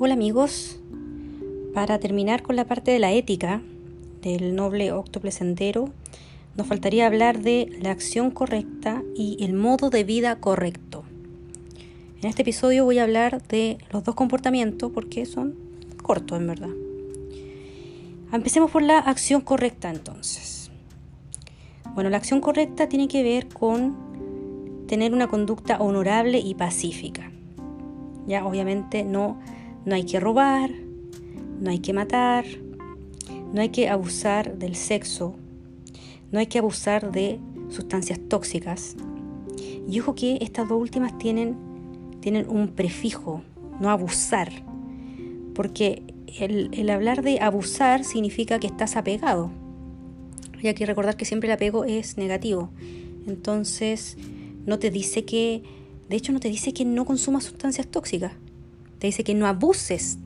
[0.00, 0.78] Hola amigos,
[1.74, 3.62] para terminar con la parte de la ética
[4.22, 5.90] del noble octoplecentero,
[6.56, 11.02] nos faltaría hablar de la acción correcta y el modo de vida correcto.
[12.22, 15.56] En este episodio voy a hablar de los dos comportamientos porque son
[16.00, 16.70] cortos en verdad.
[18.32, 20.70] Empecemos por la acción correcta entonces.
[21.94, 23.96] Bueno, la acción correcta tiene que ver con
[24.86, 27.32] tener una conducta honorable y pacífica.
[28.28, 29.40] Ya obviamente no,
[29.88, 30.70] no hay que robar,
[31.60, 32.44] no hay que matar,
[33.54, 35.34] no hay que abusar del sexo,
[36.30, 38.96] no hay que abusar de sustancias tóxicas.
[39.88, 41.56] Y ojo que estas dos últimas tienen,
[42.20, 43.40] tienen un prefijo,
[43.80, 44.50] no abusar,
[45.54, 46.02] porque
[46.38, 49.50] el, el hablar de abusar significa que estás apegado.
[50.60, 52.68] Y hay que recordar que siempre el apego es negativo.
[53.26, 54.18] Entonces,
[54.66, 55.62] no te dice que,
[56.10, 58.32] de hecho no te dice que no consumas sustancias tóxicas,
[58.98, 60.18] te dice que no abuses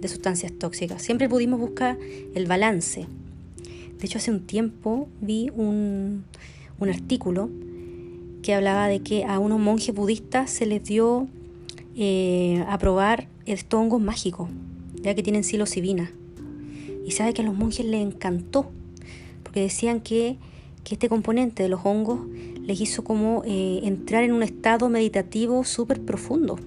[0.00, 1.02] de sustancias tóxicas.
[1.02, 1.96] Siempre el budismo busca
[2.34, 3.06] el balance.
[3.98, 6.24] De hecho, hace un tiempo vi un,
[6.78, 7.48] un artículo
[8.42, 11.28] que hablaba de que a unos monjes budistas se les dio
[11.96, 14.48] eh, a probar estos hongos mágicos,
[15.02, 16.12] ya que tienen psilocibina.
[17.06, 18.70] Y sabe que a los monjes les encantó,
[19.42, 20.36] porque decían que,
[20.84, 22.20] que este componente de los hongos
[22.60, 26.58] les hizo como eh, entrar en un estado meditativo súper profundo.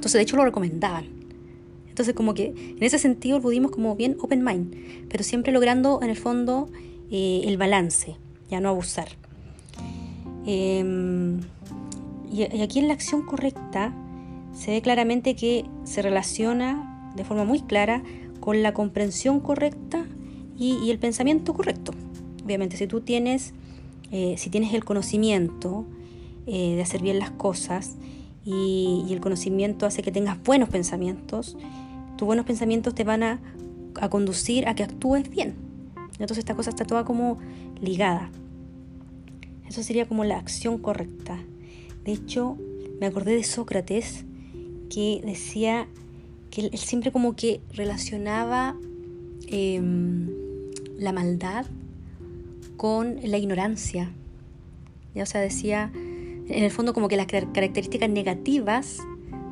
[0.00, 1.06] Entonces, de hecho, lo recomendaban.
[1.88, 4.74] Entonces, como que en ese sentido el como bien open mind,
[5.10, 6.70] pero siempre logrando en el fondo
[7.10, 8.16] eh, el balance,
[8.48, 9.08] ya no abusar.
[10.46, 11.40] Em,
[12.32, 13.94] y, aquí en la acción correcta
[14.54, 18.02] se ve claramente que se relaciona de forma muy clara
[18.40, 20.06] con la comprensión correcta
[20.56, 21.92] y, y el pensamiento correcto.
[22.42, 23.52] Obviamente, si tú tienes
[24.12, 25.84] eh, si tienes el conocimiento
[26.46, 27.94] eh, de hacer bien las cosas
[28.44, 31.56] y, y, el conocimiento hace que tengas buenos pensamientos,
[32.16, 33.40] tus buenos pensamientos te van a,
[34.00, 35.54] a conducir a que actúes bien.
[36.12, 37.38] Entonces esta cosa está toda como
[37.80, 38.30] ligada.
[39.66, 41.38] Eso sería como la acción correcta.
[42.04, 42.58] De hecho,
[43.00, 44.24] me acordé de Sócrates
[44.90, 45.86] que decía
[46.50, 48.76] que él, siempre como que relacionaba
[49.46, 49.80] eh,
[50.98, 51.66] la maldad
[52.76, 54.12] con la ignorancia.
[55.14, 55.92] Ya, o sea, decía,
[56.50, 58.98] en el fondo como que las características negativas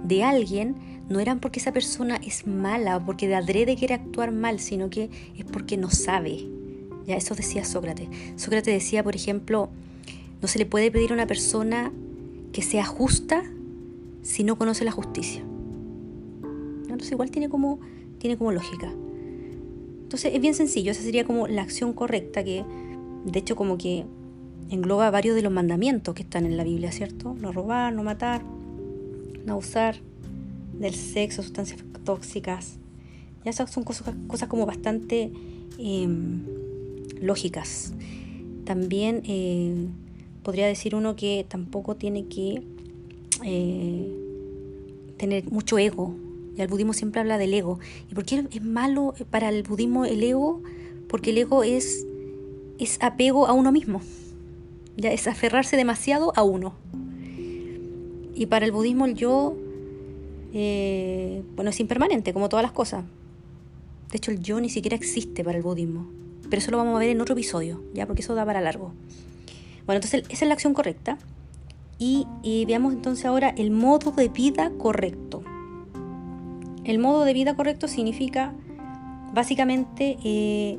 [0.04, 0.76] de alguien
[1.08, 4.90] no eran porque esa persona es mala o porque de adrede quiere actuar mal, sino
[4.90, 6.46] que es porque no sabe.
[7.06, 8.08] Ya, eso decía Sócrates.
[8.36, 9.70] Sócrates decía, por ejemplo,
[10.42, 11.92] no se le puede pedir a una persona
[12.52, 13.42] que sea justa
[14.22, 15.42] si no conoce la justicia.
[16.82, 17.80] Entonces igual tiene como,
[18.18, 18.92] tiene como lógica.
[20.02, 22.64] Entonces es bien sencillo, esa sería como la acción correcta que
[23.24, 24.04] de hecho, como que
[24.70, 27.34] engloba varios de los mandamientos que están en la Biblia, ¿cierto?
[27.40, 28.42] No robar, no matar,
[29.44, 29.96] no abusar
[30.78, 32.78] del sexo, sustancias tóxicas.
[33.44, 35.32] Ya esas son cosas, cosas como bastante
[35.78, 36.08] eh,
[37.20, 37.92] lógicas.
[38.64, 39.88] También eh,
[40.42, 42.62] podría decir uno que tampoco tiene que
[43.44, 44.12] eh,
[45.16, 46.14] tener mucho ego.
[46.56, 47.78] Y el budismo siempre habla del ego.
[48.10, 50.62] ¿Y por qué es malo para el budismo el ego?
[51.08, 52.04] Porque el ego es
[52.78, 54.00] es apego a uno mismo.
[54.98, 56.74] Ya es aferrarse demasiado a uno.
[58.34, 59.56] Y para el budismo el yo,
[60.52, 63.04] eh, bueno, es impermanente, como todas las cosas.
[64.10, 66.08] De hecho, el yo ni siquiera existe para el budismo.
[66.50, 68.92] Pero eso lo vamos a ver en otro episodio, ya, porque eso da para largo.
[69.86, 71.16] Bueno, entonces esa es la acción correcta.
[71.98, 72.26] Y,
[72.66, 75.42] veamos entonces ahora el modo de vida correcto.
[76.84, 78.54] El modo de vida correcto significa
[79.32, 80.78] básicamente eh,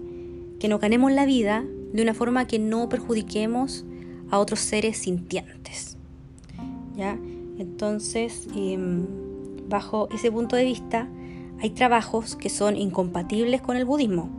[0.59, 3.85] que nos ganemos la vida de una forma que no perjudiquemos
[4.31, 5.97] a otros seres sintientes.
[6.95, 7.17] ¿Ya?
[7.57, 8.77] Entonces, eh,
[9.67, 11.07] bajo ese punto de vista,
[11.61, 14.29] hay trabajos que son incompatibles con el budismo.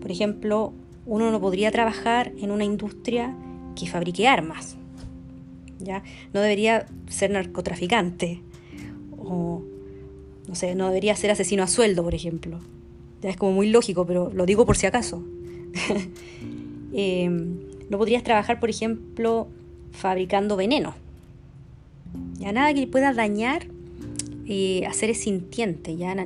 [0.00, 0.72] Por ejemplo,
[1.06, 3.34] uno no podría trabajar en una industria
[3.76, 4.76] que fabrique armas.
[5.78, 6.02] ¿ya?
[6.32, 8.42] No debería ser narcotraficante.
[9.18, 9.62] O,
[10.48, 12.60] no sé, no debería ser asesino a sueldo, por ejemplo.
[13.22, 15.22] Ya es como muy lógico, pero lo digo por si acaso.
[16.96, 17.28] Eh,
[17.94, 19.46] no podrías trabajar, por ejemplo,
[19.92, 20.96] fabricando veneno.
[22.40, 23.68] Ya nada que pueda dañar
[24.48, 26.16] eh, a seres sintientes, ya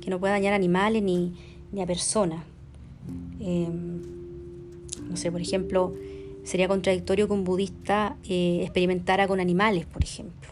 [0.00, 1.32] que no pueda dañar a animales ni,
[1.72, 2.44] ni a personas.
[3.40, 3.66] Eh,
[5.10, 5.94] no sé, por ejemplo,
[6.44, 10.50] sería contradictorio que un budista eh, experimentara con animales, por ejemplo,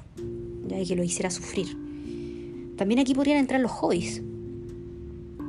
[0.66, 1.68] ya y que lo hiciera sufrir.
[2.76, 4.22] También aquí podrían entrar los hobbies.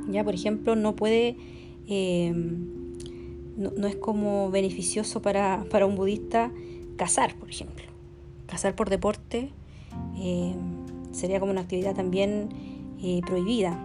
[0.08, 1.36] Ya, por ejemplo, no puede
[1.88, 2.32] eh,
[3.56, 6.50] no, es como beneficioso para, para, un budista
[6.96, 7.84] cazar, por ejemplo.
[8.46, 9.50] Cazar por deporte
[10.18, 10.54] eh,
[11.12, 12.48] sería como una actividad también
[13.02, 13.78] eh, prohibida.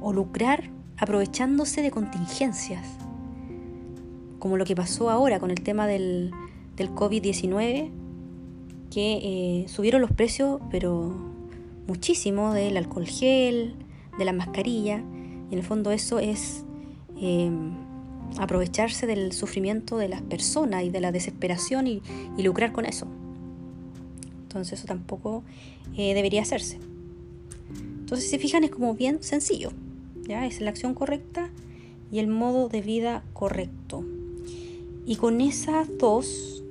[0.00, 2.86] O lucrar aprovechándose de contingencias,
[4.38, 6.32] como lo que pasó ahora con el tema del,
[6.76, 7.90] del COVID-19,
[8.90, 11.12] que eh, subieron los precios, pero
[11.86, 13.74] muchísimo, del alcohol gel,
[14.18, 15.02] de la mascarilla,
[15.50, 16.64] y en el fondo eso es
[18.38, 22.02] aprovecharse del sufrimiento de las personas y de la desesperación y,
[22.38, 23.06] lucrar con eso.
[24.42, 25.42] Entonces eso tampoco
[25.96, 26.78] eh, debería hacerse.
[28.12, 29.70] Entonces, si se fijan, es como bien sencillo.
[30.26, 30.46] ¿ya?
[30.46, 31.50] Es la acción correcta
[32.10, 34.04] y el modo de vida correcto.
[35.06, 36.62] Y con esas dos,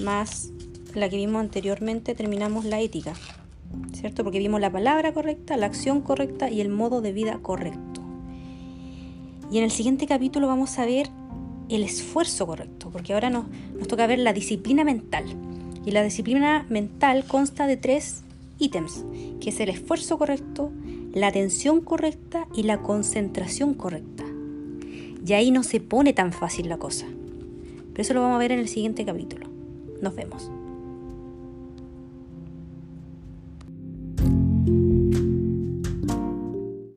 [0.00, 0.50] más
[0.94, 3.14] la que vimos anteriormente, terminamos la ética.
[3.92, 4.22] ¿Cierto?
[4.22, 7.93] Porque vimos la palabra correcta, la acción correcta y el modo de vida correcto.
[9.54, 11.10] Y en el siguiente capítulo vamos a ver
[11.68, 13.44] el esfuerzo correcto, porque ahora nos,
[13.78, 15.26] nos toca ver la disciplina mental.
[15.86, 18.24] Y la disciplina mental consta de tres
[18.58, 19.04] ítems,
[19.40, 20.72] que es el esfuerzo correcto,
[21.12, 24.24] la atención correcta y la concentración correcta.
[25.24, 27.06] Y ahí no se pone tan fácil la cosa.
[27.92, 29.46] Pero eso lo vamos a ver en el siguiente capítulo.
[30.02, 30.50] Nos vemos.